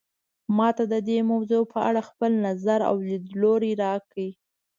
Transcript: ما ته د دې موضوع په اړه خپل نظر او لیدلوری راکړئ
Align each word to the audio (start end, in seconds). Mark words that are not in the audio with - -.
ما 0.57 0.69
ته 0.77 0.83
د 0.93 0.95
دې 1.07 1.19
موضوع 1.31 1.61
په 1.73 1.79
اړه 1.89 2.01
خپل 2.09 2.31
نظر 2.45 2.79
او 2.89 2.95
لیدلوری 3.07 3.71
راکړئ 3.83 4.29